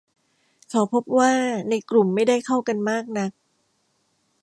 [0.69, 1.31] เขาพบว่า
[1.69, 3.31] ในกลุ่มไม่ได้เข้ากันมากนัก